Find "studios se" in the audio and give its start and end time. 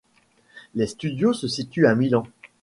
0.87-1.47